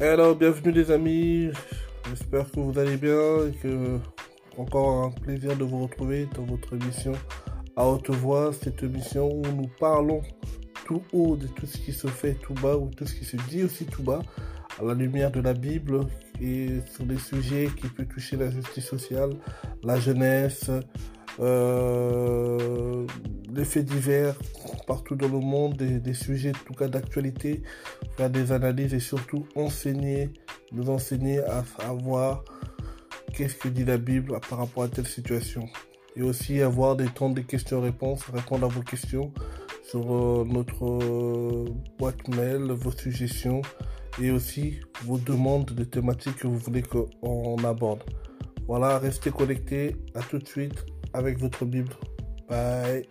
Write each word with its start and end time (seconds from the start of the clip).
Alors, 0.00 0.34
bienvenue 0.34 0.72
les 0.72 0.90
amis. 0.90 1.50
J'espère 2.08 2.50
que 2.50 2.58
vous 2.58 2.76
allez 2.80 2.96
bien 2.96 3.46
et 3.46 3.52
que 3.62 3.98
encore 4.58 5.04
un 5.04 5.10
plaisir 5.12 5.56
de 5.56 5.62
vous 5.62 5.84
retrouver 5.84 6.26
dans 6.34 6.42
votre 6.42 6.74
émission 6.74 7.12
à 7.76 7.86
haute 7.86 8.10
voix, 8.10 8.52
cette 8.52 8.82
émission 8.82 9.30
où 9.30 9.42
nous 9.42 9.70
parlons 9.78 10.20
tout 10.84 11.00
haut 11.12 11.36
de 11.36 11.46
tout 11.46 11.66
ce 11.66 11.78
qui 11.78 11.92
se 11.92 12.08
fait 12.08 12.34
tout 12.34 12.54
bas 12.54 12.76
ou 12.76 12.90
tout 12.90 13.06
ce 13.06 13.14
qui 13.14 13.24
se 13.24 13.36
dit 13.48 13.62
aussi 13.62 13.86
tout 13.86 14.02
bas 14.02 14.22
à 14.80 14.84
la 14.84 14.94
lumière 14.94 15.30
de 15.30 15.40
la 15.40 15.54
Bible 15.54 16.00
et 16.42 16.80
sur 16.92 17.04
des 17.04 17.18
sujets 17.18 17.68
qui 17.80 17.86
peuvent 17.86 18.06
toucher 18.06 18.36
la 18.36 18.50
justice 18.50 18.86
sociale, 18.86 19.30
la 19.84 20.00
jeunesse, 20.00 20.70
euh, 21.38 23.06
les 23.54 23.64
faits 23.64 23.84
divers 23.84 24.34
partout 24.86 25.16
dans 25.16 25.28
le 25.28 25.40
monde, 25.40 25.76
des, 25.76 26.14
sujets 26.14 26.50
en 26.50 26.64
tout 26.66 26.74
cas 26.74 26.88
d'actualité, 26.88 27.62
faire 28.16 28.30
des 28.30 28.52
analyses 28.52 28.94
et 28.94 29.00
surtout 29.00 29.46
enseigner, 29.54 30.30
nous 30.72 30.90
enseigner 30.90 31.40
à 31.40 31.64
savoir 31.80 32.44
qu'est-ce 33.32 33.56
que 33.56 33.68
dit 33.68 33.84
la 33.84 33.98
Bible 33.98 34.38
par 34.48 34.58
rapport 34.58 34.84
à 34.84 34.88
telle 34.88 35.06
situation. 35.06 35.68
Et 36.16 36.22
aussi 36.22 36.62
avoir 36.62 36.96
des 36.96 37.06
temps 37.06 37.30
de 37.30 37.40
questions-réponses, 37.40 38.24
répondre 38.32 38.66
à 38.66 38.68
vos 38.68 38.82
questions 38.82 39.32
sur 39.82 40.14
euh, 40.14 40.44
notre 40.46 40.84
euh, 40.84 41.64
boîte 41.98 42.28
mail, 42.28 42.72
vos 42.72 42.92
suggestions 42.92 43.62
et 44.20 44.30
aussi 44.30 44.80
vos 45.04 45.18
demandes 45.18 45.72
de 45.72 45.84
thématiques 45.84 46.36
que 46.36 46.46
vous 46.46 46.58
voulez 46.58 46.82
qu'on 46.82 47.56
aborde. 47.64 48.02
Voilà, 48.66 48.98
restez 48.98 49.30
connectés. 49.30 49.96
À 50.14 50.20
tout 50.22 50.38
de 50.38 50.46
suite 50.46 50.84
avec 51.12 51.38
votre 51.38 51.64
Bible. 51.64 51.92
Bye. 52.48 53.06